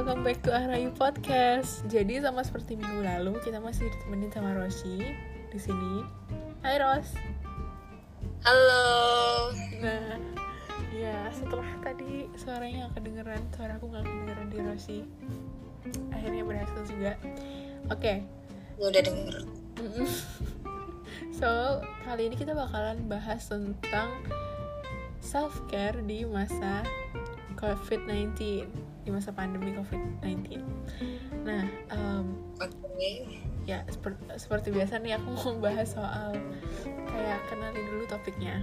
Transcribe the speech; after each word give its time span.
welcome 0.00 0.24
back 0.24 0.40
to 0.40 0.48
Arayu 0.48 0.96
Podcast. 0.96 1.84
Jadi 1.92 2.24
sama 2.24 2.40
seperti 2.40 2.72
minggu 2.72 3.04
lalu, 3.04 3.36
kita 3.44 3.60
masih 3.60 3.84
ditemenin 3.84 4.32
sama 4.32 4.56
Roshi 4.56 5.12
di 5.52 5.58
sini. 5.60 6.00
Hai 6.64 6.80
Ros. 6.80 7.12
Halo. 8.40 8.88
Nah, 9.84 10.16
ya 10.96 11.28
setelah 11.36 11.68
tadi 11.84 12.32
suaranya 12.32 12.88
gak 12.88 13.04
kedengeran, 13.04 13.44
suara 13.52 13.76
aku 13.76 13.92
gak 13.92 14.08
kedengeran 14.08 14.48
di 14.48 14.58
Roshi. 14.64 14.98
Akhirnya 16.16 16.48
berhasil 16.48 16.80
juga. 16.88 17.12
Oke. 17.92 18.24
Lu 18.80 18.88
udah 18.88 19.04
denger. 19.04 19.36
so, 21.36 21.84
kali 22.08 22.32
ini 22.32 22.40
kita 22.40 22.56
bakalan 22.56 23.04
bahas 23.04 23.52
tentang 23.52 24.08
self 25.20 25.60
care 25.68 26.00
di 26.00 26.24
masa 26.24 26.88
COVID-19 27.60 28.64
di 29.04 29.10
masa 29.10 29.32
pandemi 29.32 29.72
COVID-19. 29.76 30.60
Nah, 31.44 31.64
um, 31.92 32.36
Oke. 32.60 33.40
ya 33.64 33.84
seperti, 33.88 34.22
seperti 34.36 34.68
biasa 34.74 35.00
nih 35.00 35.16
aku 35.16 35.28
mau 35.32 35.52
bahas 35.60 35.96
soal 35.96 36.36
kayak 36.84 37.40
kenalin 37.48 37.84
dulu 37.88 38.04
topiknya. 38.08 38.60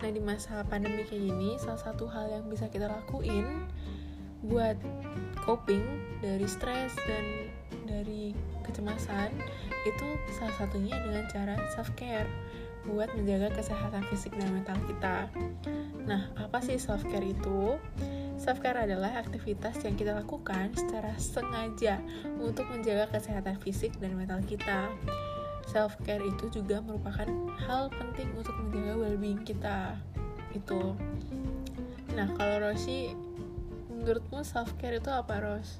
Nah, 0.00 0.08
di 0.08 0.20
masa 0.22 0.64
pandemi 0.64 1.04
kayak 1.04 1.28
gini, 1.28 1.60
salah 1.60 1.80
satu 1.80 2.08
hal 2.08 2.32
yang 2.32 2.44
bisa 2.48 2.70
kita 2.72 2.88
lakuin 2.88 3.68
buat 4.40 4.80
coping 5.44 5.84
dari 6.24 6.48
stres 6.48 6.96
dan 7.04 7.52
dari 7.84 8.32
kecemasan 8.64 9.28
itu 9.84 10.06
salah 10.32 10.56
satunya 10.56 10.96
dengan 11.04 11.28
cara 11.28 11.54
self 11.76 11.92
care 12.00 12.28
buat 12.88 13.12
menjaga 13.12 13.52
kesehatan 13.60 14.00
fisik 14.08 14.32
dan 14.40 14.48
mental 14.56 14.78
kita. 14.88 15.28
Nah, 16.08 16.32
apa 16.40 16.64
sih 16.64 16.80
self 16.80 17.04
care 17.12 17.28
itu? 17.28 17.76
Self 18.40 18.64
care 18.64 18.88
adalah 18.88 19.20
aktivitas 19.20 19.84
yang 19.84 20.00
kita 20.00 20.16
lakukan 20.16 20.72
secara 20.72 21.12
sengaja 21.20 22.00
untuk 22.40 22.64
menjaga 22.72 23.12
kesehatan 23.12 23.60
fisik 23.60 23.92
dan 24.00 24.16
mental 24.16 24.40
kita. 24.48 24.88
Self 25.68 26.00
care 26.08 26.24
itu 26.24 26.48
juga 26.48 26.80
merupakan 26.80 27.28
hal 27.68 27.92
penting 27.92 28.32
untuk 28.32 28.56
menjaga 28.56 28.96
well-being 28.96 29.44
kita. 29.44 29.92
Itu. 30.56 30.96
Nah, 32.16 32.32
kalau 32.40 32.64
Roshi, 32.64 33.12
menurutmu 33.92 34.40
self 34.40 34.72
care 34.80 34.96
itu 34.96 35.12
apa, 35.12 35.36
Ros? 35.36 35.76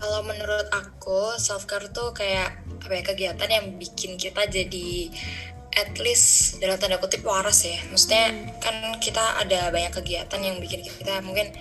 Kalau 0.00 0.24
menurut 0.24 0.66
aku 0.72 1.36
self 1.36 1.68
care 1.68 1.92
tuh 1.92 2.16
kayak 2.16 2.56
apa 2.82 2.90
ya 2.98 3.02
kegiatan 3.04 3.50
yang 3.52 3.66
bikin 3.76 4.16
kita 4.16 4.48
jadi 4.48 5.12
at 5.72 5.96
least 6.00 6.60
dalam 6.60 6.76
tanda 6.76 7.00
kutip 7.00 7.24
waras 7.24 7.64
ya. 7.64 7.78
Maksudnya 7.88 8.52
kan 8.60 8.96
kita 9.00 9.40
ada 9.40 9.72
banyak 9.72 9.92
kegiatan 9.92 10.40
yang 10.40 10.56
bikin 10.60 10.84
kita 10.84 11.20
mungkin 11.24 11.52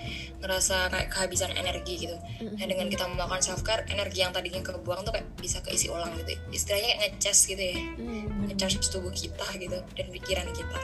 ngerasa 0.42 0.90
kayak 0.90 1.08
kehabisan 1.14 1.54
energi 1.54 2.10
gitu. 2.10 2.18
Nah 2.42 2.66
dengan 2.66 2.90
kita 2.90 3.06
melakukan 3.06 3.46
self 3.46 3.62
care, 3.62 3.86
energi 3.88 4.26
yang 4.26 4.34
tadinya 4.34 4.60
kebuang 4.60 5.06
tuh 5.06 5.14
kayak 5.14 5.28
bisa 5.38 5.62
keisi 5.62 5.88
ulang 5.88 6.12
gitu. 6.18 6.34
Istilahnya 6.50 6.98
kayak 6.98 7.00
ngecas 7.16 7.40
gitu 7.46 7.64
ya. 7.64 7.78
Hmm, 7.78 8.50
Ngecas 8.50 8.90
tubuh 8.90 9.14
kita 9.14 9.48
gitu 9.62 9.78
dan 9.78 10.08
pikiran 10.10 10.48
kita. 10.50 10.82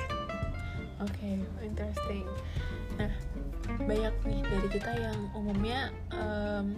Oke, 0.98 1.14
okay, 1.14 1.36
interesting. 1.62 2.26
Nah, 2.98 3.14
banyak 3.86 4.16
nih 4.26 4.42
dari 4.46 4.68
kita 4.74 4.92
yang 4.98 5.20
umumnya 5.38 5.94
um, 6.10 6.74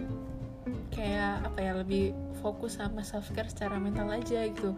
kayak 0.92 1.46
apa 1.46 1.58
ya 1.60 1.72
lebih 1.76 2.12
fokus 2.40 2.80
sama 2.80 3.00
self 3.04 3.28
care 3.32 3.48
secara 3.48 3.76
mental 3.80 4.08
aja 4.12 4.44
gitu. 4.48 4.76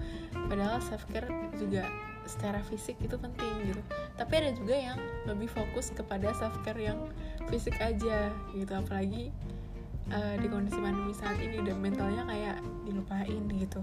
Padahal 0.49 0.79
self 0.83 1.07
care 1.11 1.29
juga 1.59 1.87
secara 2.27 2.63
fisik 2.63 2.99
itu 3.03 3.19
penting 3.19 3.51
gitu. 3.67 3.83
Tapi 4.15 4.33
ada 4.39 4.51
juga 4.55 4.77
yang 4.79 4.99
lebih 5.27 5.51
fokus 5.51 5.91
kepada 5.91 6.31
self 6.39 6.55
care 6.63 6.79
yang 6.79 7.11
fisik 7.51 7.75
aja 7.83 8.31
gitu. 8.55 8.73
Apalagi 8.73 9.35
uh, 10.11 10.35
di 10.39 10.47
kondisi 10.47 10.79
pandemi 10.79 11.15
saat 11.15 11.39
ini 11.39 11.59
dan 11.63 11.79
mentalnya 11.83 12.23
kayak 12.27 12.59
dilupain 12.87 13.43
gitu. 13.59 13.81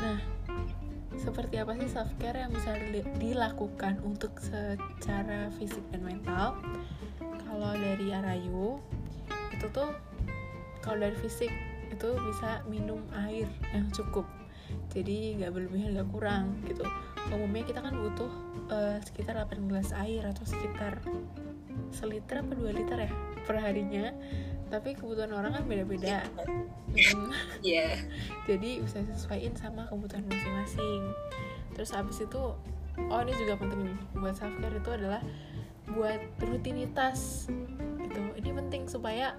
Nah, 0.00 0.18
seperti 1.18 1.60
apa 1.60 1.76
sih 1.76 1.90
self 1.90 2.10
care 2.16 2.40
yang 2.40 2.52
bisa 2.54 2.72
dilakukan 3.18 4.00
untuk 4.06 4.38
secara 4.40 5.52
fisik 5.58 5.82
dan 5.92 6.06
mental 6.06 6.56
kalau 7.50 7.74
dari 7.74 8.14
Arayu 8.14 8.78
itu 9.50 9.66
tuh 9.74 9.90
kalau 10.80 10.98
dari 11.00 11.16
fisik 11.18 11.52
itu 11.90 12.08
bisa 12.30 12.64
minum 12.70 13.02
air 13.26 13.46
yang 13.74 13.88
cukup. 13.92 14.24
Jadi 14.94 15.40
nggak 15.42 15.50
berlebihan 15.52 15.98
nggak 15.98 16.08
kurang 16.14 16.62
gitu. 16.64 16.86
Umumnya 17.30 17.66
kita 17.66 17.80
kan 17.82 17.94
butuh 17.94 18.30
uh, 18.70 18.96
sekitar 19.02 19.36
8 19.36 19.68
gelas 19.68 19.90
air 19.94 20.22
atau 20.24 20.46
sekitar 20.46 21.02
seliter 21.90 22.42
apa 22.42 22.54
2 22.54 22.70
liter 22.70 22.98
ya 23.06 23.10
per 23.44 23.56
harinya 23.58 24.14
tapi 24.70 24.94
kebutuhan 24.94 25.34
orang 25.34 25.50
kan 25.58 25.64
beda-beda. 25.66 26.22
Iya. 26.94 27.10
Yeah. 27.60 27.94
jadi 28.48 28.78
bisa 28.86 29.02
disesuaikan 29.02 29.58
sama 29.58 29.90
kebutuhan 29.90 30.22
masing-masing. 30.30 31.02
Terus 31.74 31.90
habis 31.90 32.22
itu 32.22 32.54
oh 33.10 33.20
ini 33.26 33.34
juga 33.34 33.58
penting 33.58 33.90
nih 33.90 33.98
buat 34.14 34.38
self 34.38 34.54
care 34.62 34.78
itu 34.78 34.90
adalah 34.94 35.22
buat 35.90 36.22
rutinitas 36.38 37.50
gitu. 37.98 38.22
Ini 38.38 38.50
penting 38.54 38.86
supaya 38.86 39.34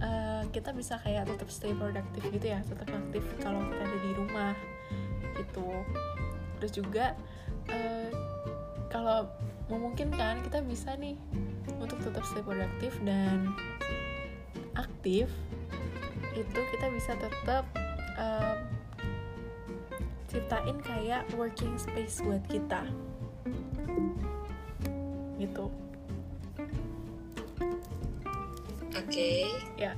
uh, 0.00 0.42
kita 0.52 0.72
bisa 0.72 1.00
kayak 1.00 1.28
tetap 1.28 1.48
stay 1.48 1.72
produktif 1.72 2.22
gitu 2.28 2.46
ya 2.46 2.60
tetap 2.64 2.88
aktif 2.88 3.24
kalau 3.40 3.60
kita 3.68 3.82
ada 3.84 3.98
di 4.00 4.10
rumah 4.16 4.54
gitu. 5.36 5.68
Terus 6.60 6.72
juga 6.72 7.06
uh, 7.68 8.10
kalau 8.88 9.28
memungkinkan 9.68 10.46
kita 10.46 10.62
bisa 10.64 10.94
nih 10.96 11.18
untuk 11.80 11.98
tetap 12.00 12.22
stay 12.24 12.42
produktif 12.44 12.94
dan 13.04 13.52
aktif 14.76 15.28
itu 16.36 16.60
kita 16.76 16.86
bisa 16.92 17.12
tetap 17.16 17.64
um, 18.20 18.56
ciptain 20.28 20.76
kayak 20.84 21.24
working 21.36 21.74
space 21.80 22.20
buat 22.20 22.44
kita. 22.48 22.84
Gitu 25.36 25.85
Ya, 29.76 29.92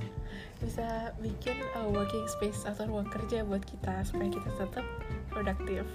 bisa 0.59 1.15
bikin 1.23 1.55
uh, 1.75 1.87
working 1.87 2.27
space 2.27 2.67
atau 2.67 2.87
ruang 2.87 3.07
kerja 3.07 3.47
buat 3.47 3.63
kita 3.63 4.03
supaya 4.03 4.27
kita 4.27 4.49
tetap 4.59 4.85
produktif. 5.31 5.87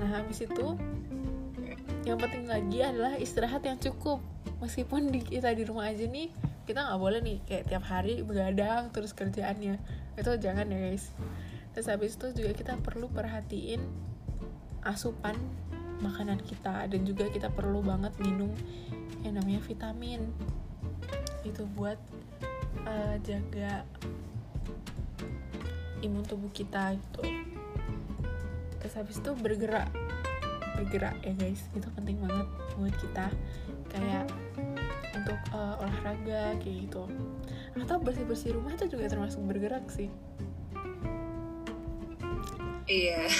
Nah, 0.00 0.08
habis 0.08 0.42
itu 0.42 0.76
yang 2.02 2.18
penting 2.18 2.48
lagi 2.48 2.82
adalah 2.82 3.14
istirahat 3.20 3.62
yang 3.62 3.78
cukup. 3.78 4.18
Meskipun 4.58 5.12
di, 5.12 5.22
kita 5.22 5.52
di 5.54 5.62
rumah 5.68 5.90
aja 5.90 6.06
nih, 6.06 6.32
kita 6.64 6.82
nggak 6.86 7.00
boleh 7.00 7.20
nih 7.20 7.38
kayak 7.44 7.64
tiap 7.68 7.84
hari 7.86 8.24
begadang 8.24 8.90
terus 8.90 9.12
kerjaannya. 9.12 9.78
Itu 10.18 10.34
jangan 10.40 10.66
ya 10.72 10.78
guys. 10.90 11.12
Terus 11.76 11.86
habis 11.88 12.16
itu 12.16 12.26
juga 12.36 12.52
kita 12.56 12.74
perlu 12.80 13.08
perhatiin 13.12 13.80
asupan 14.82 15.36
makanan 16.02 16.42
kita 16.42 16.90
dan 16.90 17.00
juga 17.06 17.30
kita 17.30 17.46
perlu 17.54 17.80
banget 17.80 18.10
minum 18.18 18.50
yang 19.22 19.38
namanya 19.38 19.62
vitamin 19.62 20.34
itu 21.42 21.62
buat 21.74 21.98
uh, 22.86 23.16
jaga 23.22 23.86
imun 26.02 26.26
tubuh 26.26 26.50
kita 26.50 26.98
gitu. 26.98 27.22
Terus 28.82 28.94
habis 28.98 29.16
itu 29.22 29.30
bergerak 29.38 29.88
bergerak 30.78 31.14
ya 31.22 31.32
guys. 31.38 31.62
Itu 31.76 31.88
penting 31.94 32.18
banget 32.22 32.48
buat 32.78 32.94
kita. 32.98 33.26
Kayak 33.92 34.26
untuk 35.14 35.38
uh, 35.54 35.78
olahraga 35.78 36.58
kayak 36.58 36.76
gitu. 36.88 37.06
Atau 37.78 38.02
bersih 38.02 38.26
bersih 38.26 38.50
rumah 38.58 38.74
itu 38.74 38.90
juga 38.90 39.06
termasuk 39.06 39.40
bergerak 39.46 39.86
sih. 39.92 40.10
Iya. 42.90 43.30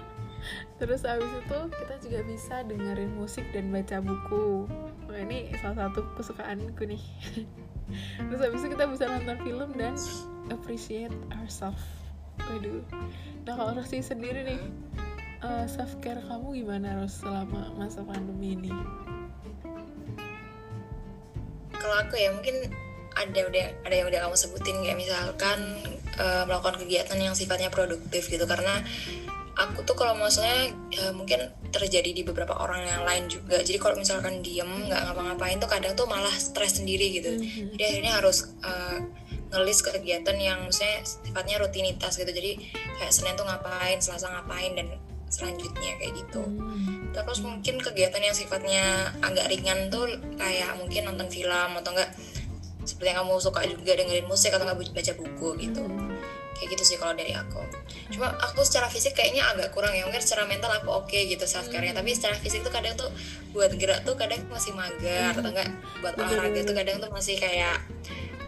Terus 0.78 1.02
habis 1.08 1.32
itu 1.32 1.58
kita 1.72 1.94
juga 2.04 2.20
bisa 2.28 2.56
dengerin 2.68 3.16
musik 3.16 3.48
dan 3.56 3.72
baca 3.72 3.98
buku 4.04 4.68
ini 5.20 5.52
salah 5.60 5.88
satu 5.88 6.04
kesukaanku 6.16 6.84
nih. 6.84 7.02
Terus 8.30 8.40
habis 8.42 8.60
itu 8.66 8.68
kita 8.74 8.84
bisa 8.90 9.04
nonton 9.06 9.38
film 9.46 9.70
dan 9.78 9.94
appreciate 10.50 11.14
ourselves 11.34 11.82
waduh. 12.46 12.82
Nah 13.48 13.54
kalau 13.56 13.72
Rosi 13.78 14.02
sendiri 14.02 14.44
nih 14.46 14.60
uh, 15.42 15.64
self 15.66 15.98
care 16.04 16.20
kamu 16.24 16.62
gimana 16.64 16.98
Ros 17.00 17.22
selama 17.22 17.74
masa 17.74 18.04
pandemi 18.04 18.54
ini? 18.58 18.72
Kalau 21.76 21.96
aku 22.02 22.14
ya 22.18 22.34
mungkin 22.34 22.72
ada 23.16 23.40
udah 23.48 23.66
ada 23.88 23.94
yang 23.94 24.06
udah 24.12 24.20
kamu 24.28 24.36
sebutin. 24.36 24.76
Kayak 24.84 24.98
misalkan 25.00 25.58
uh, 26.20 26.44
melakukan 26.44 26.82
kegiatan 26.84 27.18
yang 27.18 27.34
sifatnya 27.34 27.72
produktif 27.72 28.28
gitu. 28.28 28.44
Karena 28.44 28.84
aku 29.56 29.82
tuh 29.88 29.96
kalau 29.96 30.14
maksudnya 30.18 30.76
ya, 30.92 31.10
mungkin 31.16 31.48
terjadi 31.78 32.10
di 32.10 32.22
beberapa 32.22 32.54
orang 32.54 32.82
yang 32.82 33.02
lain 33.02 33.24
juga 33.26 33.58
jadi 33.58 33.76
kalau 33.76 33.96
misalkan 33.96 34.40
diem 34.40 34.66
nggak 34.86 35.00
ngapa-ngapain 35.02 35.56
tuh 35.56 35.68
kadang 35.68 35.92
tuh 35.92 36.06
malah 36.06 36.32
stres 36.32 36.78
sendiri 36.78 37.06
gitu 37.12 37.30
Mhm. 37.32 37.74
jadi 37.74 37.82
akhirnya 37.86 38.12
harus 38.14 38.38
uh, 38.60 38.98
ngelis 39.46 39.78
kegiatan 39.80 40.36
yang 40.36 40.58
maksudnya 40.62 41.00
sifatnya 41.02 41.56
rutinitas 41.58 42.16
gitu 42.16 42.28
jadi 42.28 42.58
kayak 42.96 43.12
senin 43.12 43.34
tuh 43.34 43.44
ngapain 43.44 43.98
selasa 43.98 44.26
ngapain 44.28 44.74
dan 44.74 44.88
selanjutnya 45.26 45.92
kayak 45.98 46.12
gitu 46.16 46.42
Hmm. 46.42 47.10
terus 47.10 47.40
mungkin 47.40 47.78
kegiatan 47.78 48.20
yang 48.20 48.32
sifatnya 48.32 48.84
agak 49.20 49.46
ringan 49.46 49.88
tuh 49.88 50.06
kayak 50.34 50.74
mungkin 50.76 51.02
nonton 51.04 51.26
film 51.26 51.70
atau 51.74 51.90
enggak 51.90 52.10
seperti 52.82 53.10
yang 53.10 53.18
kamu 53.20 53.34
suka 53.36 53.66
juga 53.66 53.92
dengerin 53.94 54.26
musik 54.26 54.54
atau 54.54 54.62
enggak 54.62 54.94
baca 54.94 55.12
buku 55.14 55.48
gitu 55.60 55.82
Hmm. 55.82 56.14
Kayak 56.56 56.76
gitu 56.76 56.84
sih 56.84 56.96
kalau 56.96 57.12
dari 57.12 57.32
aku 57.32 57.60
cuma 58.10 58.32
aku 58.40 58.64
secara 58.64 58.88
fisik 58.88 59.12
kayaknya 59.12 59.44
agak 59.46 59.70
kurang 59.70 59.92
ya 59.92 60.04
mungkin 60.08 60.24
secara 60.24 60.48
mental 60.48 60.72
aku 60.72 60.88
oke 61.04 61.14
gitu 61.14 61.44
self 61.44 61.68
care 61.68 61.84
nya 61.84 61.92
Hmm. 61.92 62.00
tapi 62.00 62.16
secara 62.16 62.36
fisik 62.36 62.64
tuh 62.64 62.72
kadang 62.72 62.96
tuh 62.96 63.08
buat 63.52 63.72
gerak 63.76 64.02
tuh 64.02 64.16
kadang 64.16 64.40
masih 64.48 64.72
mager 64.72 65.32
atau 65.32 65.50
enggak 65.52 65.68
buat 66.00 66.14
olahraga 66.16 66.60
tuh 66.64 66.74
kadang 66.76 66.96
tuh 66.98 67.10
masih 67.12 67.36
kayak 67.36 67.78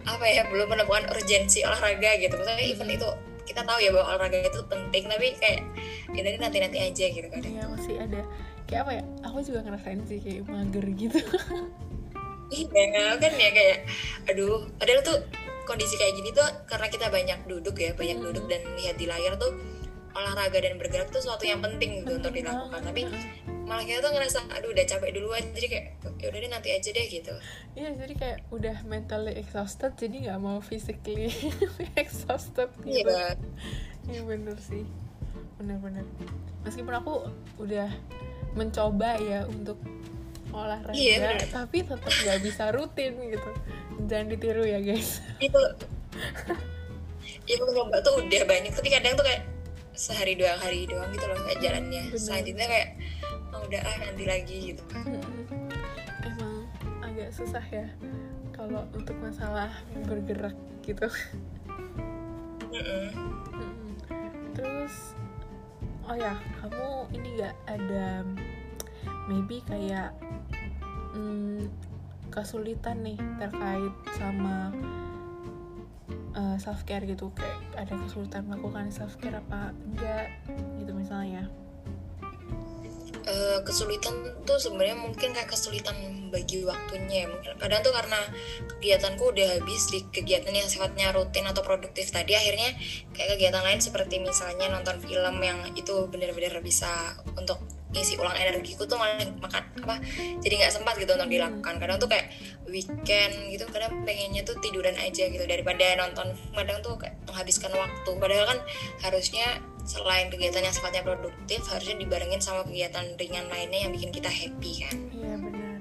apa 0.08 0.24
ya 0.24 0.48
belum 0.48 0.72
menemukan 0.72 1.04
urgensi 1.12 1.60
olahraga 1.62 2.16
gitu 2.16 2.34
misalnya 2.34 2.64
Hmm. 2.64 2.72
even 2.74 2.88
itu 2.88 3.08
kita 3.48 3.64
tahu 3.64 3.80
ya 3.80 3.90
bahwa 3.92 4.06
olahraga 4.12 4.44
itu 4.44 4.60
penting 4.68 5.04
tapi 5.08 5.26
kayak 5.40 5.60
ya 6.12 6.20
nanti 6.36 6.58
nanti 6.60 6.78
aja 6.80 7.04
gitu 7.08 7.28
kadang 7.28 7.52
Iya 7.52 7.64
masih 7.68 7.94
ada 7.96 8.20
kayak 8.68 8.80
apa 8.84 8.92
ya? 9.00 9.02
Aku 9.24 9.40
juga 9.40 9.64
ngerasain 9.64 10.00
sih 10.04 10.20
kayak 10.20 10.44
mager 10.44 10.84
gitu. 10.92 11.16
Iya 12.48 13.16
kan 13.20 13.32
ya 13.36 13.50
kayak 13.52 13.78
aduh 14.24 14.68
padahal 14.76 15.00
tuh 15.04 15.18
kondisi 15.68 15.94
kayak 15.94 16.16
gini 16.16 16.32
tuh 16.32 16.48
karena 16.64 16.88
kita 16.88 17.06
banyak 17.08 17.38
duduk 17.44 17.76
ya 17.76 17.92
banyak 17.92 18.16
Hmm. 18.16 18.26
duduk 18.32 18.44
dan 18.48 18.64
lihat 18.74 18.96
di 18.96 19.04
layar 19.04 19.36
tuh 19.36 19.52
olahraga 20.10 20.58
dan 20.58 20.80
bergerak 20.80 21.12
tuh 21.12 21.20
suatu 21.20 21.44
yang 21.44 21.60
penting 21.60 22.00
gitu 22.00 22.16
untuk 22.16 22.32
dilakukan. 22.32 22.80
tapi 22.80 23.04
malah 23.62 23.84
kita 23.84 24.00
tuh 24.00 24.12
ngerasa 24.16 24.38
aduh 24.48 24.72
udah 24.72 24.84
capek 24.88 25.10
duluan 25.12 25.44
jadi 25.52 25.66
kayak 25.68 25.86
ya 26.16 26.26
udah 26.26 26.40
deh 26.40 26.50
nanti 26.50 26.68
aja 26.72 26.88
deh 26.88 27.06
gitu. 27.06 27.34
Iya 27.76 27.88
jadi 27.94 28.14
kayak 28.16 28.38
udah 28.48 28.76
mentally 28.82 29.36
exhausted 29.36 29.92
jadi 29.94 30.16
nggak 30.26 30.38
mau 30.40 30.58
physically 30.58 31.28
exhausted 32.02 32.72
gitu. 32.80 33.04
iya. 33.04 33.36
Iya 34.08 34.24
bener 34.24 34.56
sih. 34.56 34.88
Bener-bener. 35.60 36.08
Meskipun 36.64 36.94
aku 36.94 37.28
udah 37.60 37.92
mencoba 38.56 39.20
ya 39.20 39.44
untuk 39.44 39.76
olahraga 40.54 40.94
Iya, 40.96 41.14
bener. 41.38 41.48
Tapi 41.48 41.78
tetap 41.84 42.12
nggak 42.12 42.38
bisa 42.42 42.64
rutin 42.72 43.12
gitu 43.28 43.50
Jangan 44.08 44.26
ditiru 44.30 44.64
ya 44.64 44.78
guys 44.80 45.20
itu 45.38 45.60
ya 47.48 47.54
aku 47.56 47.72
nyoba 47.72 47.96
tuh 48.04 48.20
udah 48.20 48.42
banyak 48.44 48.72
tapi 48.74 48.88
kadang 48.92 49.16
tuh 49.16 49.24
kayak 49.24 49.42
sehari 49.96 50.38
dua 50.38 50.54
hari 50.60 50.86
doang 50.86 51.10
gitu 51.10 51.24
loh 51.26 51.38
kayak 51.48 51.58
jalannya 51.58 52.02
Bener. 52.12 52.20
selanjutnya 52.20 52.66
kayak 52.68 52.88
oh, 53.50 53.60
udah 53.66 53.80
ah 53.82 53.96
nanti 54.04 54.24
lagi 54.28 54.56
gitu 54.74 54.82
Emang 56.22 56.68
agak 57.02 57.32
susah 57.34 57.64
ya 57.72 57.86
Kalau 58.54 58.86
untuk 58.94 59.16
masalah 59.22 59.70
bergerak 60.06 60.54
gitu 60.82 61.08
Mm-mm. 62.68 63.10
Mm-mm. 63.54 63.90
Terus 64.52 65.16
oh 66.04 66.16
ya 66.16 66.36
kamu 66.60 66.88
ini 67.16 67.28
gak 67.40 67.56
ada 67.66 68.22
maybe 69.28 69.60
kayak 69.68 70.16
mm, 71.14 71.68
kesulitan 72.32 73.04
nih 73.04 73.20
terkait 73.38 73.94
sama 74.16 74.72
self 76.58 76.82
care 76.84 77.06
gitu. 77.06 77.30
Kayak 77.32 77.56
ada 77.78 77.94
kesulitan 77.96 78.42
melakukan 78.50 78.90
self 78.90 79.16
care 79.22 79.38
apa 79.38 79.72
enggak 79.72 80.26
gitu 80.82 80.92
misalnya. 80.92 81.46
Eh, 83.28 83.60
kesulitan 83.60 84.40
tuh 84.48 84.56
sebenarnya 84.56 84.96
mungkin 84.96 85.36
kayak 85.36 85.52
kesulitan 85.52 85.96
bagi 86.32 86.64
waktunya 86.64 87.28
ya. 87.28 87.56
Kadang 87.60 87.84
tuh 87.84 87.92
karena 87.92 88.20
kegiatanku 88.76 89.20
udah 89.36 89.60
habis 89.60 89.92
di 89.92 90.00
kegiatan 90.08 90.48
yang 90.48 90.64
sifatnya 90.64 91.12
rutin 91.12 91.44
atau 91.44 91.60
produktif 91.60 92.08
tadi 92.08 92.32
akhirnya 92.32 92.72
kayak 93.12 93.36
kegiatan 93.36 93.60
lain 93.60 93.80
seperti 93.84 94.24
misalnya 94.24 94.72
nonton 94.72 94.96
film 95.04 95.36
yang 95.44 95.60
itu 95.76 96.08
benar-benar 96.08 96.64
bisa 96.64 97.20
untuk 97.36 97.60
ngisi 97.98 98.14
ulang 98.16 98.38
energiku 98.38 98.86
tuh 98.86 98.94
malah 98.94 99.18
makan 99.42 99.62
apa 99.82 99.98
jadi 100.38 100.54
nggak 100.62 100.72
sempat 100.72 100.94
gitu 100.96 101.18
untuk 101.18 101.26
dilakukan. 101.26 101.74
Kadang 101.82 101.98
tuh 101.98 102.08
kayak 102.08 102.30
weekend 102.70 103.34
gitu 103.50 103.66
kadang 103.68 104.06
pengennya 104.06 104.46
tuh 104.46 104.54
tiduran 104.62 104.94
aja 104.94 105.26
gitu 105.26 105.44
daripada 105.44 105.98
nonton. 105.98 106.30
Kadang 106.54 106.78
tuh 106.80 106.94
kayak 106.94 107.18
menghabiskan 107.26 107.74
waktu. 107.74 108.10
Padahal 108.14 108.46
kan 108.46 108.58
harusnya 109.02 109.58
selain 109.82 110.28
kegiatan 110.28 110.62
yang 110.62 110.74
sifatnya 110.74 111.02
produktif 111.02 111.64
harusnya 111.66 111.96
dibarengin 111.96 112.38
sama 112.44 112.62
kegiatan 112.68 113.16
ringan 113.16 113.48
lainnya 113.48 113.88
yang 113.88 113.92
bikin 113.92 114.14
kita 114.14 114.30
happy 114.30 114.86
kan. 114.86 114.96
Iya 115.10 115.34
benar. 115.40 115.78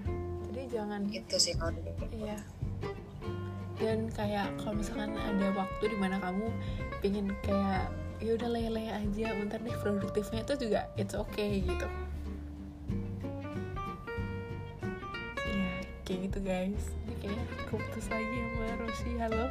Jadi 0.50 0.62
jangan 0.74 1.02
itu 1.12 1.36
sih 1.38 1.54
kalau 1.54 1.75
iya. 2.16 2.40
Dan 3.78 4.10
kayak 4.10 4.58
kalau 4.58 4.74
misalkan 4.74 5.14
ada 5.14 5.54
waktu 5.54 5.84
di 5.94 5.98
mana 6.02 6.18
kamu 6.18 6.50
pingin 6.98 7.30
kayak 7.46 7.94
ya 8.18 8.34
udah 8.34 8.50
lele 8.50 8.90
aja 8.90 9.28
bentar 9.38 9.62
deh 9.62 9.78
produktifnya 9.78 10.42
itu 10.42 10.54
juga 10.66 10.90
it's 10.98 11.14
okay 11.14 11.62
gitu 11.62 11.86
kayak 16.07 16.31
gitu 16.31 16.39
guys. 16.39 16.83
Ini 17.04 17.13
kayaknya 17.19 17.44
aku 17.59 17.75
putus 17.75 18.07
lagi 18.07 18.36
sama 18.39 18.68
Rosi 18.80 19.09
halo. 19.19 19.45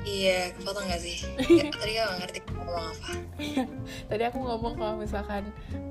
Iya 0.00 0.52
kepotong 0.54 0.84
gak 0.86 1.00
sih? 1.00 1.16
Ya, 1.60 1.68
tadi 1.68 1.92
gak 1.92 2.08
ngerti 2.20 2.38
ngomong 2.46 2.76
apa. 2.86 3.10
Tadi 4.06 4.22
aku 4.22 4.38
ngomong 4.38 4.72
kalau 4.76 4.94
misalkan 4.96 5.44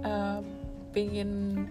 eh, 0.06 0.40
pingin 0.90 1.66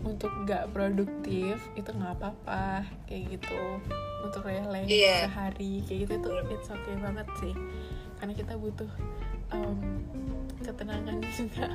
untuk 0.00 0.30
gak 0.42 0.70
produktif 0.70 1.58
itu 1.74 1.90
nggak 1.90 2.14
apa-apa 2.18 2.82
kayak 3.06 3.38
gitu. 3.38 3.62
Untuk 4.20 4.42
lele 4.44 4.84
Iya. 4.86 5.26
sehari 5.26 5.82
kayak 5.86 5.98
gitu 6.04 6.12
itu 6.18 6.28
it's 6.50 6.66
okay 6.66 6.94
banget 6.98 7.26
sih. 7.38 7.54
Karena 8.18 8.32
kita 8.34 8.52
butuh 8.54 8.90
em, 9.50 9.78
ketenangan 10.60 11.18
juga. 11.38 11.68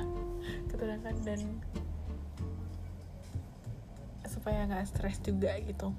Ketenangan 0.68 1.14
dan 1.24 1.40
supaya 4.46 4.62
nggak 4.70 4.86
stres 4.86 5.18
juga 5.26 5.58
gitu 5.58 5.90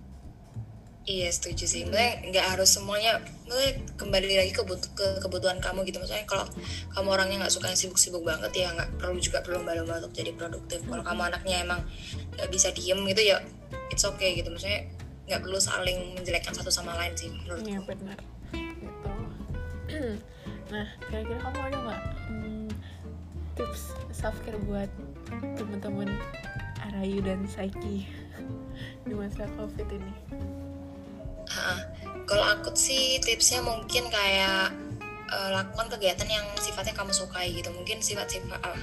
Iya 1.07 1.31
setuju 1.31 1.63
sih, 1.71 1.87
maksudnya 1.87 2.19
nggak 2.19 2.47
harus 2.51 2.67
semuanya, 2.67 3.23
maksudnya 3.47 3.79
kembali 3.95 4.27
lagi 4.43 4.51
ke, 4.51 4.59
but- 4.67 4.91
ke 4.91 5.23
kebutuhan 5.23 5.55
kamu 5.63 5.87
gitu. 5.87 6.03
Maksudnya 6.03 6.27
kalau 6.27 6.43
kamu 6.91 7.07
orangnya 7.15 7.37
nggak 7.47 7.53
suka 7.55 7.71
yang 7.71 7.79
sibuk-sibuk 7.79 8.27
banget 8.27 8.51
ya 8.51 8.75
nggak 8.75 8.99
perlu 8.99 9.15
juga 9.15 9.39
perlu 9.39 9.63
lomba-lomba 9.63 10.03
untuk 10.03 10.11
jadi 10.11 10.35
produktif. 10.35 10.83
Kalau 10.83 10.99
kamu 11.07 11.31
anaknya 11.31 11.63
emang 11.63 11.79
nggak 12.35 12.51
bisa 12.51 12.75
diem 12.75 12.99
gitu 13.07 13.23
ya, 13.23 13.39
it's 13.87 14.03
okay 14.03 14.35
gitu. 14.35 14.51
Maksudnya 14.51 14.83
nggak 15.31 15.47
perlu 15.47 15.59
saling 15.63 15.99
menjelekkan 16.19 16.51
satu 16.51 16.75
sama 16.75 16.91
lain 16.99 17.15
sih. 17.15 17.31
Iya 17.47 17.79
benar 17.87 18.19
gitu. 18.51 19.11
nah 20.75 20.91
kira-kira 21.07 21.39
kamu 21.39 21.59
ada 21.71 21.77
nggak 21.87 22.01
hmm, 22.27 22.67
tips 23.55 23.95
self 24.11 24.35
care 24.43 24.59
buat 24.67 24.91
teman-teman 25.55 26.11
Arayu 26.83 27.23
dan 27.23 27.47
Saiki 27.47 28.26
di 29.07 29.15
masa 29.15 29.47
covid 29.55 29.87
ini? 29.89 30.11
Kalau 32.27 32.43
aku 32.43 32.75
sih 32.75 33.23
tipsnya 33.23 33.63
mungkin 33.63 34.11
kayak 34.11 34.75
eh, 35.31 35.49
lakukan 35.55 35.87
kegiatan 35.95 36.27
yang 36.27 36.45
sifatnya 36.59 36.91
kamu 36.91 37.15
sukai 37.15 37.55
gitu. 37.55 37.71
Mungkin 37.71 38.03
sifat-sifat 38.03 38.59
ah, 38.67 38.75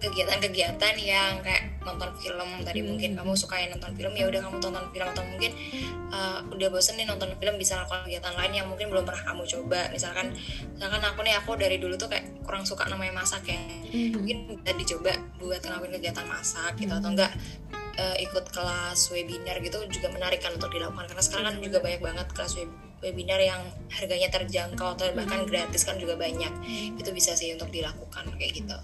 kegiatan-kegiatan 0.00 0.96
yang 0.96 1.44
kayak 1.44 1.76
nonton 1.84 2.08
film 2.16 2.48
tadi 2.64 2.80
Hmm. 2.80 2.88
mungkin 2.92 3.10
kamu 3.20 3.32
suka 3.36 3.60
nonton 3.68 3.92
film 3.94 4.12
ya 4.16 4.24
udah 4.32 4.40
kamu 4.40 4.56
tonton 4.58 4.84
film 4.90 5.06
atau 5.12 5.24
mungkin 5.28 5.52
eh, 6.10 6.38
udah 6.56 6.68
bosen 6.72 6.96
nih 6.96 7.06
nonton 7.06 7.30
film 7.36 7.54
bisa 7.60 7.76
lakukan 7.78 8.08
kegiatan 8.08 8.32
lain 8.32 8.52
yang 8.56 8.66
mungkin 8.66 8.88
belum 8.88 9.04
pernah 9.04 9.22
kamu 9.28 9.44
coba 9.44 9.92
misalkan 9.92 10.32
misalkan 10.74 11.00
aku 11.04 11.20
nih 11.20 11.36
aku 11.36 11.52
dari 11.60 11.76
dulu 11.76 11.94
tuh 12.00 12.08
kayak 12.08 12.26
kurang 12.48 12.64
suka 12.64 12.88
namanya 12.88 13.20
masak 13.20 13.44
ya 13.46 13.60
mungkin 14.16 14.56
bisa 14.56 14.72
dicoba 14.74 15.12
buat 15.36 15.60
ngelakuin 15.60 15.92
kegiatan 16.00 16.26
masak 16.26 16.72
gitu 16.80 16.92
atau 16.96 17.12
enggak 17.12 17.32
eh, 18.00 18.16
ikut 18.24 18.48
kelas 18.48 19.12
webinar 19.12 19.60
gitu 19.60 19.84
juga 19.92 20.08
menarik 20.08 20.40
kan 20.40 20.56
untuk 20.56 20.72
dilakukan. 20.72 21.04
Karena 21.04 21.22
sekarang 21.22 21.44
kan 21.52 21.56
juga 21.60 21.78
banyak 21.84 22.00
banget 22.00 22.26
kelas 22.32 22.52
web- 22.56 22.78
webinar 23.04 23.40
yang 23.40 23.60
harganya 23.92 24.28
terjangkau 24.32 24.96
atau 24.96 25.12
bahkan 25.12 25.44
gratis 25.44 25.84
kan 25.84 26.00
juga 26.00 26.16
banyak. 26.16 26.52
Itu 26.96 27.12
bisa 27.12 27.36
sih 27.36 27.52
untuk 27.52 27.68
dilakukan 27.68 28.24
kayak 28.40 28.52
gitu. 28.64 28.76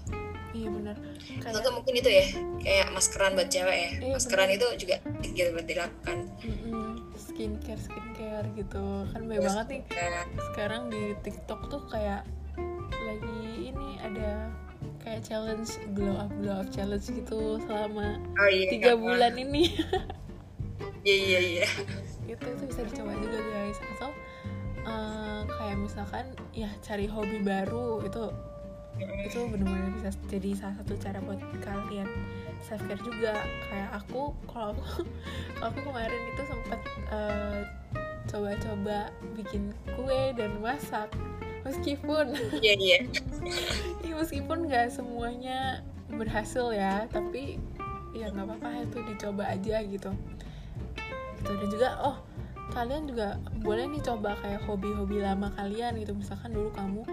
Iya 0.57 0.69
benar. 0.73 0.95
atau 0.97 1.37
Kayak 1.37 1.53
enggak 1.59 1.73
mungkin 1.73 1.93
itu 2.01 2.09
ya 2.09 2.25
kayak 2.65 2.87
maskeran 2.95 3.31
buat 3.37 3.49
cewek 3.51 3.77
ya. 3.77 3.91
Iya, 4.01 4.13
maskeran 4.15 4.49
itu 4.49 4.67
juga 4.81 4.95
gitu 5.21 5.49
buat 5.53 5.67
dilakukan. 5.69 6.17
Mm-mm, 6.41 7.13
skincare 7.13 7.81
skincare 7.81 8.47
gitu. 8.57 8.85
Kan 9.13 9.21
banyak 9.29 9.43
banget 9.45 9.67
nih. 9.69 9.81
Sekarang 10.53 10.81
di 10.89 11.13
TikTok 11.21 11.61
tuh 11.69 11.81
kayak 11.93 12.25
lagi 13.05 13.69
ini 13.69 14.01
ada 14.01 14.49
kayak 15.07 15.23
challenge 15.23 15.71
glow 15.95 16.19
up 16.19 16.31
glow 16.43 16.59
up 16.59 16.67
challenge 16.67 17.07
gitu 17.07 17.63
selama 17.63 18.19
oh 18.19 18.49
iya 18.51 18.67
tiga 18.67 18.91
kan. 18.91 18.99
bulan 18.99 19.33
ini. 19.39 19.71
Iya 21.07 21.15
iya 21.15 21.39
iya. 21.39 21.67
Itu 22.27 22.43
itu 22.43 22.63
bisa 22.67 22.83
dicoba 22.83 23.15
juga 23.15 23.39
guys. 23.39 23.79
Atau 23.95 24.11
eh, 24.83 25.41
kayak 25.47 25.77
misalkan 25.79 26.25
ya 26.51 26.67
cari 26.83 27.07
hobi 27.07 27.39
baru 27.39 28.03
itu 28.03 28.27
itu 28.97 29.39
benar-benar 29.47 29.93
bisa 29.95 30.09
jadi 30.27 30.57
salah 30.57 30.75
satu 30.83 30.99
cara 30.99 31.23
buat 31.23 31.39
kalian 31.63 32.09
self 32.59 32.83
care 32.91 32.99
juga. 32.99 33.39
Kayak 33.71 34.03
aku 34.03 34.35
kalau 34.51 34.75
aku 34.75 35.07
kalau 35.55 35.67
aku 35.71 35.79
kemarin 35.87 36.21
itu 36.35 36.41
sempat 36.43 36.79
eh, 37.15 37.59
coba-coba 38.27 39.07
bikin 39.39 39.71
kue 39.95 40.35
dan 40.35 40.51
masak 40.59 41.07
meskipun 41.67 42.25
iya 42.63 42.73
iya. 42.79 42.99
Ya, 44.07 44.13
meskipun 44.15 44.67
nggak 44.67 44.91
semuanya 44.91 45.83
berhasil 46.07 46.71
ya 46.71 47.05
tapi 47.11 47.59
ya 48.15 48.31
nggak 48.31 48.47
apa-apa 48.47 48.87
itu 48.87 48.99
dicoba 49.03 49.43
aja 49.51 49.83
gitu. 49.83 50.11
Gitu 51.43 51.51
dan 51.53 51.67
juga 51.69 51.89
oh 52.01 52.17
kalian 52.75 53.07
juga 53.07 53.39
boleh 53.63 53.87
nih 53.87 54.03
coba 54.03 54.35
kayak 54.39 54.63
hobi-hobi 54.67 55.23
lama 55.23 55.51
kalian 55.55 55.99
gitu. 55.99 56.15
Misalkan 56.15 56.55
dulu 56.55 56.71
kamu 56.73 57.03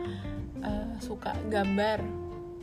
uh, 0.62 0.94
suka 1.02 1.34
gambar 1.50 2.02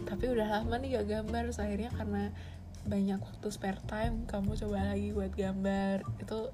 tapi 0.02 0.34
udah 0.34 0.60
lama 0.60 0.82
nih 0.82 0.98
gak 0.98 1.08
gambar 1.08 1.42
terus 1.46 1.62
akhirnya 1.62 1.94
karena 1.94 2.34
banyak 2.82 3.22
waktu 3.22 3.48
spare 3.54 3.78
time 3.86 4.26
kamu 4.26 4.58
coba 4.58 4.96
lagi 4.96 5.14
buat 5.14 5.32
gambar. 5.36 6.04
Itu 6.20 6.52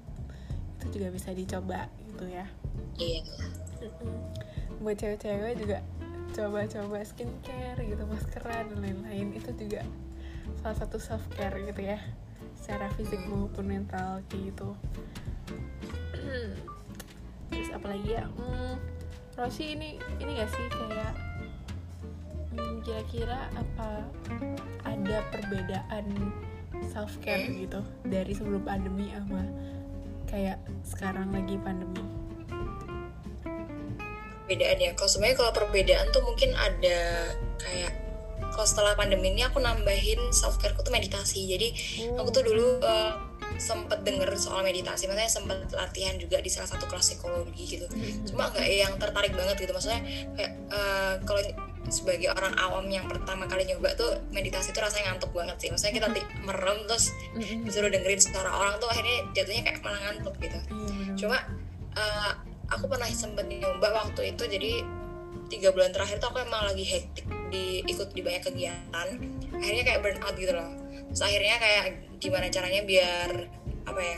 itu 0.78 0.86
juga 1.00 1.08
bisa 1.10 1.34
dicoba 1.34 1.90
gitu 2.14 2.26
ya. 2.28 2.46
Iya 2.98 3.22
buat 4.82 4.96
cewek-cewek 4.98 5.54
juga 5.58 5.78
coba-coba 6.36 7.02
skincare 7.02 7.80
gitu 7.82 8.04
maskeran 8.06 8.70
dan 8.70 8.78
lain-lain. 8.78 9.34
Itu 9.34 9.50
juga 9.58 9.82
salah 10.62 10.76
satu 10.78 10.96
self 10.98 11.24
care 11.34 11.56
gitu 11.66 11.82
ya 11.82 11.98
secara 12.58 12.90
fisik 12.94 13.20
maupun 13.26 13.66
mental 13.66 14.22
gitu. 14.30 14.74
Terus 17.48 17.70
apalagi 17.72 18.18
ya 18.18 18.28
hmm, 18.28 18.74
Rosi 19.38 19.78
ini 19.78 20.02
ini 20.18 20.30
gak 20.34 20.50
sih 20.50 20.66
kayak 20.66 21.14
hmm, 22.54 22.82
kira-kira 22.82 23.46
apa 23.54 24.04
ada 24.84 25.18
perbedaan 25.30 26.06
self 26.90 27.16
care 27.22 27.46
gitu 27.46 27.80
dari 28.06 28.34
sebelum 28.34 28.62
pandemi 28.66 29.10
sama 29.14 29.42
kayak 30.28 30.60
sekarang 30.84 31.32
lagi 31.32 31.56
pandemi 31.62 32.17
perbedaan 34.48 34.80
ya. 34.80 34.90
Kalau 34.96 35.10
sebenarnya 35.12 35.36
kalau 35.36 35.52
perbedaan 35.52 36.06
tuh 36.08 36.24
mungkin 36.24 36.56
ada 36.56 36.98
kayak 37.60 37.92
kalau 38.48 38.64
setelah 38.64 38.96
pandemi 38.96 39.28
ini 39.36 39.44
aku 39.44 39.60
nambahin 39.60 40.32
self 40.32 40.56
care 40.56 40.72
tuh 40.72 40.88
meditasi. 40.88 41.44
Jadi 41.44 41.68
oh. 42.16 42.24
aku 42.24 42.40
tuh 42.40 42.42
dulu 42.48 42.80
uh, 42.80 43.12
sempet 43.60 44.00
denger 44.08 44.32
soal 44.40 44.64
meditasi. 44.64 45.04
Maksudnya 45.04 45.28
sempet 45.28 45.68
latihan 45.76 46.16
juga 46.16 46.40
di 46.40 46.48
salah 46.48 46.72
satu 46.72 46.88
kelas 46.88 47.12
psikologi 47.12 47.76
gitu. 47.76 47.84
Hmm. 47.92 48.24
cuma 48.24 48.48
nggak 48.48 48.64
yang 48.64 48.96
tertarik 48.96 49.36
banget 49.36 49.68
gitu. 49.68 49.72
Maksudnya 49.76 50.00
kayak 50.32 50.52
uh, 50.72 51.20
kalau 51.28 51.44
sebagai 51.92 52.32
orang 52.32 52.52
awam 52.56 52.84
yang 52.88 53.04
pertama 53.08 53.48
kali 53.48 53.64
nyoba 53.68 53.96
tuh 53.96 54.16
meditasi 54.32 54.72
tuh 54.72 54.80
rasanya 54.80 55.12
ngantuk 55.12 55.30
banget 55.36 55.56
sih. 55.60 55.68
Maksudnya 55.68 55.94
kita 56.00 56.08
merem 56.48 56.78
terus 56.88 57.12
disuruh 57.68 57.92
dengerin 57.92 58.16
suara 58.16 58.48
orang 58.56 58.80
tuh 58.80 58.88
akhirnya 58.88 59.28
jatuhnya 59.36 59.62
kayak 59.68 59.84
malah 59.84 60.00
ngantuk 60.08 60.34
gitu. 60.40 60.58
Cuma 61.20 61.36
uh, 62.00 62.32
aku 62.68 62.84
pernah 62.86 63.08
sempet 63.08 63.48
nyoba 63.48 63.88
waktu 64.04 64.36
itu 64.36 64.44
jadi 64.44 64.72
tiga 65.48 65.72
bulan 65.72 65.90
terakhir 65.92 66.20
tuh 66.20 66.28
aku 66.28 66.44
emang 66.44 66.68
lagi 66.68 66.84
hektik 66.84 67.24
di 67.48 67.80
ikut 67.88 68.12
di 68.12 68.20
banyak 68.20 68.44
kegiatan 68.44 69.08
akhirnya 69.56 69.84
kayak 69.84 70.00
burn 70.04 70.20
out 70.20 70.36
gitu 70.36 70.52
loh 70.52 70.70
terus 71.08 71.22
akhirnya 71.24 71.56
kayak 71.56 71.84
gimana 72.20 72.46
caranya 72.52 72.84
biar 72.84 73.30
apa 73.88 74.00
ya 74.04 74.16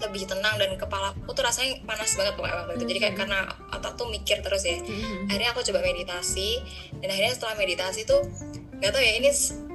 lebih 0.00 0.24
tenang 0.24 0.56
dan 0.56 0.72
kepala 0.80 1.12
aku 1.12 1.36
tuh 1.36 1.44
rasanya 1.44 1.76
panas 1.84 2.16
banget 2.16 2.32
pokoknya 2.40 2.56
waktu 2.64 2.72
itu 2.80 2.84
jadi 2.88 3.00
kayak 3.04 3.14
mm-hmm. 3.20 3.36
karena 3.36 3.76
otak 3.76 3.92
tuh 4.00 4.08
mikir 4.08 4.40
terus 4.40 4.64
ya 4.64 4.80
mm-hmm. 4.80 5.28
akhirnya 5.28 5.50
aku 5.52 5.60
coba 5.60 5.80
meditasi 5.84 6.50
dan 7.04 7.08
akhirnya 7.12 7.32
setelah 7.36 7.54
meditasi 7.60 8.00
tuh 8.08 8.20
nggak 8.80 8.90
tau 8.96 9.02
ya 9.04 9.12
ini 9.20 9.28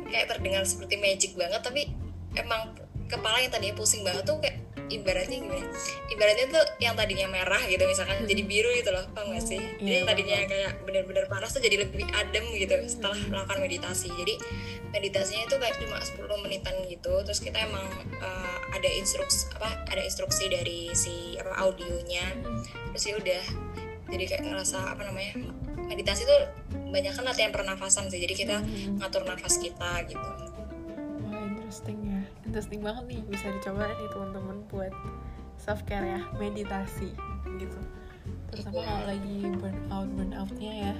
kayak 0.10 0.26
terdengar 0.34 0.66
seperti 0.66 0.98
magic 0.98 1.32
banget 1.38 1.62
tapi 1.62 1.94
emang 2.34 2.74
kepala 3.06 3.38
yang 3.38 3.54
tadinya 3.54 3.78
pusing 3.78 4.02
banget 4.02 4.26
tuh 4.26 4.42
kayak 4.42 4.65
ibaratnya 4.90 5.38
gimana 5.42 5.68
ibaratnya 6.14 6.46
tuh 6.54 6.64
yang 6.78 6.94
tadinya 6.94 7.28
merah 7.30 7.62
gitu 7.66 7.84
misalkan 7.90 8.22
hmm. 8.22 8.30
jadi 8.30 8.42
biru 8.46 8.70
gitu 8.78 8.90
loh 8.94 9.06
paham 9.18 9.34
gak 9.34 9.46
sih 9.46 9.62
jadi 9.82 9.96
yang 10.02 10.08
tadinya 10.08 10.38
kayak 10.46 10.72
bener-bener 10.86 11.26
panas 11.26 11.52
tuh 11.54 11.62
jadi 11.64 11.86
lebih 11.88 12.06
adem 12.14 12.46
gitu 12.54 12.76
setelah 12.86 13.18
melakukan 13.30 13.60
meditasi 13.66 14.08
jadi 14.14 14.34
meditasinya 14.94 15.44
itu 15.50 15.56
kayak 15.58 15.76
cuma 15.82 15.98
10 16.00 16.44
menitan 16.46 16.76
gitu 16.88 17.14
terus 17.26 17.40
kita 17.42 17.58
emang 17.66 17.86
uh, 18.22 18.58
ada 18.72 18.90
instruksi 18.94 19.50
apa 19.58 19.70
ada 19.90 20.02
instruksi 20.06 20.48
dari 20.48 20.94
si 20.94 21.36
apa 21.42 21.54
audionya 21.66 22.26
hmm. 22.32 22.94
terus 22.94 23.04
ya 23.10 23.16
udah 23.18 23.44
jadi 24.06 24.24
kayak 24.30 24.44
ngerasa 24.46 24.78
apa 24.94 25.02
namanya 25.02 25.34
meditasi 25.90 26.24
tuh 26.26 26.42
banyak 26.94 27.12
kan 27.12 27.26
latihan 27.26 27.52
pernafasan 27.52 28.08
sih 28.08 28.22
jadi 28.22 28.34
kita 28.38 28.58
hmm. 28.62 29.02
ngatur 29.02 29.26
nafas 29.26 29.58
kita 29.58 30.06
gitu 30.08 30.55
interesting 31.66 31.98
ya. 32.06 32.22
Interesting 32.46 32.82
banget 32.86 33.04
nih 33.10 33.22
bisa 33.26 33.50
dicoba 33.50 33.90
nih 33.90 34.10
teman-teman 34.14 34.58
buat 34.70 34.94
self 35.58 35.82
care 35.90 36.06
ya 36.06 36.22
meditasi 36.38 37.10
gitu. 37.58 37.80
Terutama 38.54 38.78
yeah. 38.78 38.86
kalau 38.86 39.06
lagi 39.10 39.38
burn 39.58 39.80
out 39.90 40.10
burn 40.14 40.32
outnya 40.38 40.74
ya 40.78 40.96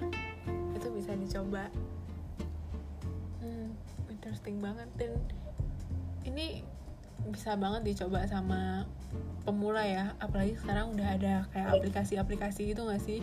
itu 0.74 0.88
bisa 0.90 1.14
dicoba. 1.14 1.70
Hmm, 3.46 3.78
interesting 4.10 4.58
banget. 4.58 4.90
Dan 4.98 5.22
ini 6.26 6.66
bisa 7.30 7.54
banget 7.54 7.86
dicoba 7.86 8.26
sama 8.26 8.90
pemula 9.46 9.86
ya 9.86 10.18
apalagi 10.18 10.58
sekarang 10.58 10.98
udah 10.98 11.14
ada 11.14 11.46
kayak 11.54 11.78
aplikasi-aplikasi 11.78 12.74
gitu 12.74 12.90
gak 12.90 13.06
sih? 13.06 13.22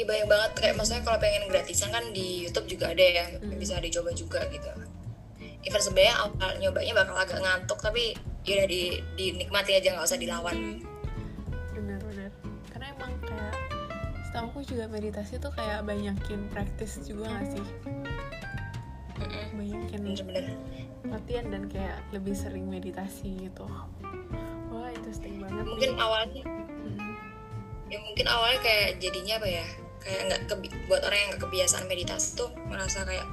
Iya 0.00 0.08
banyak 0.08 0.28
banget. 0.32 0.50
Kayak 0.64 0.74
maksudnya 0.80 1.04
kalau 1.04 1.20
pengen 1.20 1.44
gratisan 1.52 1.92
kan 1.92 2.08
di 2.16 2.48
YouTube 2.48 2.72
juga 2.72 2.88
ada 2.88 3.04
ya 3.04 3.36
hmm. 3.36 3.60
bisa 3.60 3.76
dicoba 3.84 4.16
juga 4.16 4.40
gitu 4.48 4.89
even 5.64 5.80
sebenarnya 5.80 6.14
awal 6.24 6.50
nyobanya 6.56 6.92
bakal 6.96 7.16
agak 7.16 7.38
ngantuk 7.40 7.78
tapi 7.84 8.16
ya 8.48 8.64
udah 8.64 8.68
di 8.68 8.82
dinikmati 9.16 9.76
aja 9.76 9.92
nggak 9.92 10.06
usah 10.08 10.20
dilawan. 10.20 10.56
Benar-benar. 11.76 12.30
Karena 12.72 12.86
emang 12.96 13.12
kayak 13.20 13.54
setahu 14.24 14.46
aku 14.48 14.60
juga 14.64 14.84
meditasi 14.88 15.36
tuh 15.36 15.52
kayak 15.52 15.84
banyakin 15.84 16.40
praktis 16.48 17.02
juga 17.04 17.28
gak 17.28 17.46
sih? 17.52 17.66
Banyakin 19.52 20.00
bener-bener. 20.00 20.56
latihan 21.00 21.48
dan 21.48 21.64
kayak 21.68 21.96
lebih 22.12 22.36
sering 22.36 22.68
meditasi 22.68 23.48
gitu. 23.48 23.64
Wah 24.70 24.88
interesting 24.92 25.40
banget. 25.42 25.64
Mungkin 25.64 25.90
nih. 25.96 26.00
awalnya 26.00 26.42
hmm. 26.44 27.14
ya 27.90 27.98
mungkin 28.04 28.26
awalnya 28.28 28.60
kayak 28.64 28.88
jadinya 29.02 29.36
apa 29.40 29.48
ya? 29.48 29.66
Kayak 30.00 30.20
nggak 30.48 30.60
buat 30.88 31.02
orang 31.04 31.18
yang 31.18 31.28
nggak 31.36 31.42
kebiasaan 31.44 31.84
meditasi 31.84 32.28
tuh 32.38 32.48
merasa 32.68 33.04
kayak 33.04 33.26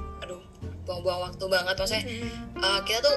buang-buang 0.88 1.20
waktu 1.28 1.44
banget. 1.44 1.76
Maksudnya 1.76 2.04
uh, 2.64 2.80
kita 2.88 3.04
tuh 3.04 3.16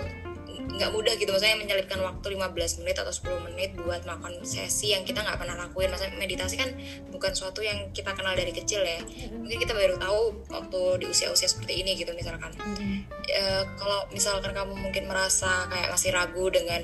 nggak 0.71 0.91
mudah 0.91 1.13
gitu. 1.15 1.31
Maksudnya 1.31 1.57
menyelipkan 1.59 1.99
waktu 2.03 2.27
15 2.35 2.83
menit 2.83 2.95
atau 2.99 3.13
10 3.13 3.47
menit 3.47 3.71
buat 3.79 4.03
melakukan 4.03 4.43
sesi 4.43 4.91
yang 4.91 5.07
kita 5.07 5.23
nggak 5.23 5.39
pernah 5.39 5.55
lakuin. 5.55 5.87
Maksudnya 5.87 6.19
meditasi 6.19 6.55
kan 6.59 6.69
bukan 7.09 7.31
suatu 7.31 7.63
yang 7.63 7.87
kita 7.95 8.11
kenal 8.11 8.35
dari 8.35 8.51
kecil 8.51 8.83
ya. 8.83 8.99
Mungkin 9.31 9.57
kita 9.57 9.71
baru 9.71 9.95
tahu 9.95 10.19
waktu 10.51 10.81
di 10.99 11.05
usia-usia 11.07 11.47
seperti 11.47 11.79
ini 11.79 11.95
gitu 11.95 12.11
misalkan. 12.11 12.51
Uh, 12.59 13.63
kalau 13.79 14.03
misalkan 14.11 14.51
kamu 14.51 14.75
mungkin 14.75 15.07
merasa 15.07 15.71
kayak 15.71 15.95
masih 15.95 16.11
ragu 16.11 16.45
dengan 16.51 16.83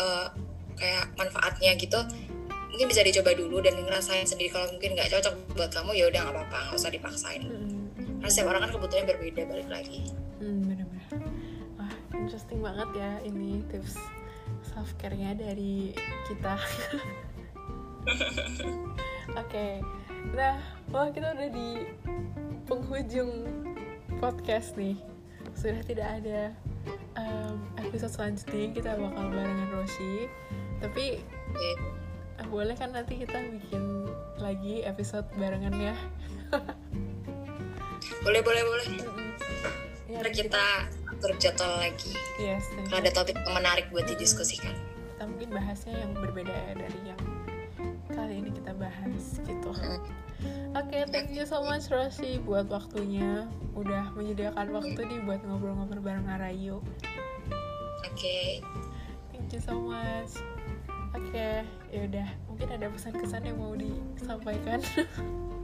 uh, 0.00 0.32
kayak 0.78 1.10
manfaatnya 1.18 1.74
gitu 1.74 2.00
mungkin 2.68 2.94
bisa 2.94 3.02
dicoba 3.02 3.34
dulu 3.34 3.58
dan 3.58 3.74
ngerasain 3.74 4.22
sendiri. 4.22 4.54
Kalau 4.54 4.70
mungkin 4.70 4.94
nggak 4.94 5.10
cocok 5.10 5.34
buat 5.58 5.70
kamu 5.74 5.98
ya 5.98 6.06
udah 6.06 6.20
nggak 6.22 6.34
apa-apa 6.36 6.58
nggak 6.70 6.78
usah 6.78 6.92
dipaksain 6.94 7.42
karena 8.18 8.30
setiap 8.34 8.50
orang 8.50 8.62
kan 8.66 8.70
kebutuhannya 8.74 9.14
berbeda 9.14 9.42
balik 9.46 9.68
lagi. 9.70 10.00
Hmm, 10.42 10.66
bener-bener. 10.66 11.10
Wah 11.78 11.92
interesting 12.18 12.58
banget 12.58 12.88
ya 12.98 13.12
ini 13.22 13.62
tips 13.70 13.94
self 14.66 14.90
care-nya 14.98 15.38
dari 15.38 15.94
kita. 16.26 16.58
Oke 19.38 19.44
okay. 19.44 19.72
nah 20.34 20.58
wah 20.90 21.12
kita 21.14 21.30
udah 21.36 21.48
di 21.52 21.86
penghujung 22.66 23.46
podcast 24.18 24.74
nih. 24.74 24.98
Sudah 25.54 25.82
tidak 25.86 26.08
ada 26.22 26.54
um, 27.14 27.62
episode 27.78 28.10
selanjutnya 28.10 28.74
kita 28.74 28.90
bakal 28.98 29.24
barengan 29.30 29.70
Roshi. 29.78 30.26
Tapi 30.82 31.22
okay. 31.54 31.74
boleh 32.50 32.74
kan 32.74 32.94
nanti 32.94 33.22
kita 33.22 33.38
bikin 33.46 34.10
lagi 34.38 34.86
episode 34.86 35.26
barengan 35.34 35.74
ya 35.74 35.96
boleh 38.22 38.40
boleh 38.42 38.62
boleh 38.66 38.86
ya, 40.08 40.18
Ntar 40.18 40.28
kita 40.34 40.64
atur 41.10 41.32
jadwal 41.38 41.78
lagi 41.82 42.14
yes, 42.38 42.66
kalau 42.88 43.02
ada 43.02 43.10
topik 43.10 43.34
yang 43.34 43.54
menarik 43.54 43.86
buat 43.90 44.06
didiskusikan 44.06 44.74
kita 45.14 45.22
mungkin 45.26 45.50
bahasnya 45.50 45.94
yang 45.98 46.12
berbeda 46.14 46.78
dari 46.78 47.00
yang 47.02 47.22
kali 48.14 48.42
ini 48.42 48.50
kita 48.50 48.74
bahas 48.74 49.38
gitu. 49.46 49.70
Oke, 49.70 49.94
okay, 50.74 51.02
thank 51.10 51.34
you 51.34 51.42
so 51.42 51.62
much 51.62 51.90
Rosi 51.90 52.38
buat 52.42 52.70
waktunya. 52.70 53.46
Udah 53.74 54.14
menyediakan 54.14 54.70
waktu 54.70 55.00
nih 55.00 55.18
buat 55.26 55.42
ngobrol-ngobrol 55.42 56.02
bareng 56.02 56.26
Arayu. 56.26 56.78
Oke. 58.06 58.14
Okay. 58.14 58.48
Thank 59.34 59.54
you 59.54 59.62
so 59.62 59.74
much. 59.80 60.38
Oke, 61.16 61.32
okay, 61.32 61.54
ya 61.88 62.04
udah. 62.04 62.28
Mungkin 62.52 62.68
ada 62.68 62.86
pesan-kesan 62.92 63.48
yang 63.48 63.56
mau 63.56 63.72
disampaikan. 63.72 64.82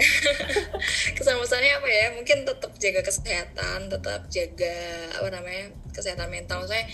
kesan-pesannya 1.16 1.72
apa 1.80 1.88
ya 1.88 2.06
mungkin 2.16 2.48
tetap 2.48 2.72
jaga 2.80 3.00
kesehatan 3.04 3.92
tetap 3.92 4.26
jaga 4.32 4.76
apa 5.20 5.28
namanya 5.32 5.64
kesehatan 5.92 6.28
mental. 6.32 6.64
Saya 6.64 6.86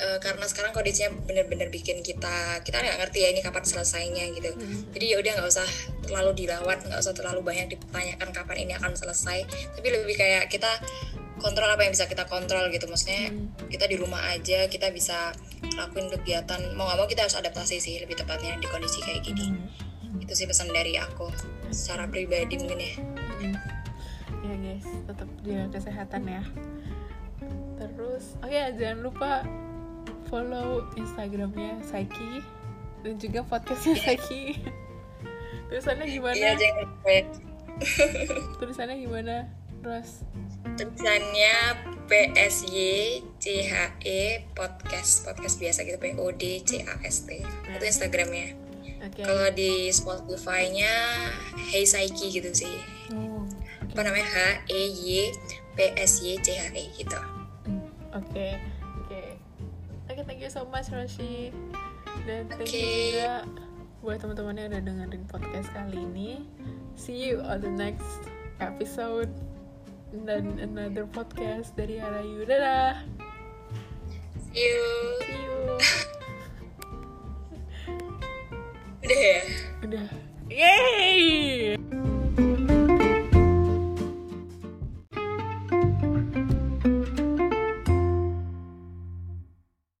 uh, 0.00 0.18
karena 0.18 0.44
sekarang 0.46 0.72
kondisinya 0.74 1.14
bener-bener 1.26 1.70
bikin 1.70 2.02
kita 2.02 2.60
kita 2.62 2.76
nggak 2.82 2.98
ngerti 3.06 3.18
ya 3.24 3.28
ini 3.30 3.40
kapan 3.40 3.64
selesainya 3.64 4.24
gitu. 4.34 4.50
Hmm. 4.54 4.90
jadi 4.94 5.04
ya 5.14 5.16
udah 5.22 5.32
nggak 5.40 5.48
usah 5.50 5.68
terlalu 6.04 6.30
dilawan 6.44 6.78
nggak 6.78 7.00
usah 7.00 7.14
terlalu 7.14 7.40
banyak 7.44 7.66
dipertanyakan 7.74 8.28
kapan 8.34 8.56
ini 8.68 8.72
akan 8.78 8.92
selesai. 8.94 9.38
Tapi 9.76 9.88
lebih 9.88 10.16
kayak 10.18 10.50
kita 10.50 10.70
kontrol 11.38 11.68
apa 11.68 11.82
yang 11.84 11.92
bisa 11.92 12.06
kita 12.06 12.24
kontrol 12.26 12.66
gitu. 12.70 12.86
Maksudnya 12.86 13.30
kita 13.68 13.84
di 13.90 13.96
rumah 13.98 14.22
aja 14.30 14.66
kita 14.70 14.90
bisa 14.90 15.34
lakuin 15.76 16.10
kegiatan. 16.10 16.60
Mau 16.74 16.86
nggak 16.86 16.98
mau 16.98 17.08
kita 17.08 17.26
harus 17.26 17.36
adaptasi 17.38 17.78
sih 17.82 17.98
lebih 18.02 18.18
tepatnya 18.18 18.58
di 18.58 18.66
kondisi 18.70 19.02
kayak 19.02 19.22
gini. 19.26 19.50
Itu 20.22 20.32
sih 20.32 20.46
pesan 20.46 20.70
dari 20.70 20.94
aku 20.96 21.26
secara 21.74 22.06
pribadi 22.06 22.54
mungkin 22.56 22.78
ya. 22.78 22.94
Mm. 23.42 23.56
ya 24.44 24.54
guys 24.60 24.86
tetap 25.10 25.28
jaga 25.42 25.66
kesehatan 25.74 26.22
ya. 26.30 26.42
Terus 27.76 28.24
oh 28.40 28.48
ya 28.48 28.70
jangan 28.72 28.98
lupa 29.02 29.30
follow 30.30 30.86
instagramnya 30.94 31.82
Saiki 31.82 32.40
dan 33.02 33.14
juga 33.18 33.42
podcastnya 33.44 33.98
Saiki. 33.98 34.62
Tulisannya 35.68 36.06
gimana? 36.06 36.36
Iya 36.38 36.52
jangan 36.54 36.76
lupa 36.86 37.08
ya. 37.10 37.24
tulisannya 38.62 38.96
gimana 39.02 39.34
Ros? 39.82 40.22
Tulisannya 40.78 41.54
PSY 42.08 43.20
CHE 43.36 44.22
podcast. 44.56 45.28
Podcast 45.28 45.56
biasa 45.60 45.84
gitu 45.84 45.98
P 46.00 46.16
O 46.16 46.32
D 46.32 46.64
C 46.64 46.80
A 46.88 46.96
S 47.04 47.28
T. 47.28 47.42
Itu 47.44 47.84
Instagramnya 47.84 48.63
oke. 49.04 49.22
Kalau 49.22 49.48
di 49.52 49.92
Spotify-nya 49.92 50.92
Hey 51.70 51.84
Saiki 51.84 52.32
gitu 52.32 52.50
sih. 52.52 52.76
Oh, 53.12 53.44
apa 53.80 54.00
namanya? 54.00 54.26
H 54.26 54.38
E 54.72 54.82
Y 54.90 55.08
P 55.74 55.78
S 55.98 56.24
Y 56.24 56.40
C 56.40 56.56
H 56.56 56.72
E 56.72 56.84
gitu. 56.96 57.20
Mm, 57.68 57.86
oke 58.16 58.48
oke. 59.04 59.22
Oke 60.10 60.20
thank 60.24 60.40
you 60.40 60.50
so 60.50 60.64
much 60.68 60.88
Roshi. 60.90 61.52
Dan 62.24 62.46
thank 62.48 62.70
you 62.70 62.80
Oke. 62.80 62.94
juga 63.12 63.32
buat 64.04 64.20
teman-teman 64.20 64.54
yang 64.60 64.68
udah 64.70 64.82
dengerin 64.84 65.24
podcast 65.26 65.68
kali 65.72 65.98
ini. 65.98 66.30
See 66.94 67.18
you 67.18 67.42
on 67.42 67.64
the 67.64 67.72
next 67.72 68.28
episode 68.62 69.32
dan 70.22 70.62
another 70.62 71.10
podcast 71.10 71.74
dari 71.74 71.98
Arayu 71.98 72.46
dadah. 72.46 73.02
See 74.52 74.62
you. 74.62 74.82
See 75.26 75.40
you 75.42 76.03
udah 79.04 79.20
ya? 79.20 79.40
Udah. 79.84 80.06
Yay 80.48 81.76